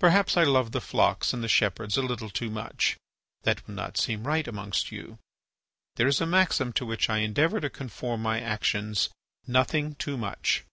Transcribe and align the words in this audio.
Perhaps 0.00 0.36
I 0.36 0.42
love 0.42 0.72
the 0.72 0.80
flocks 0.80 1.32
and 1.32 1.44
the 1.44 1.48
shepherds 1.48 1.96
a 1.96 2.02
little 2.02 2.28
too 2.28 2.50
much. 2.50 2.96
That 3.44 3.64
would 3.68 3.76
not 3.76 3.96
seem 3.98 4.26
right 4.26 4.44
amongst 4.48 4.90
you. 4.90 5.20
There 5.94 6.08
is 6.08 6.20
a 6.20 6.26
maxim 6.26 6.72
to 6.72 6.84
which 6.84 7.08
I 7.08 7.18
endeavour 7.18 7.60
to 7.60 7.70
conform 7.70 8.20
my 8.20 8.40
actions, 8.40 9.10
"Nothing 9.46 9.94
too 9.94 10.16
much." 10.16 10.64